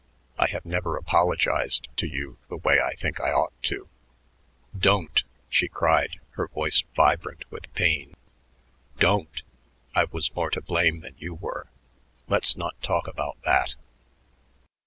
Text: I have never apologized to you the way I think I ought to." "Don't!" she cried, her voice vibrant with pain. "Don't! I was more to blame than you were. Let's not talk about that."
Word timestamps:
I 0.39 0.47
have 0.47 0.65
never 0.65 0.97
apologized 0.97 1.87
to 1.97 2.07
you 2.07 2.39
the 2.49 2.57
way 2.57 2.81
I 2.81 2.95
think 2.95 3.21
I 3.21 3.31
ought 3.31 3.53
to." 3.65 3.87
"Don't!" 4.75 5.23
she 5.47 5.67
cried, 5.67 6.19
her 6.31 6.47
voice 6.47 6.83
vibrant 6.95 7.43
with 7.51 7.71
pain. 7.75 8.15
"Don't! 8.97 9.43
I 9.93 10.05
was 10.05 10.33
more 10.33 10.49
to 10.49 10.61
blame 10.61 11.01
than 11.01 11.13
you 11.19 11.35
were. 11.35 11.67
Let's 12.27 12.57
not 12.57 12.81
talk 12.81 13.07
about 13.07 13.43
that." 13.43 13.75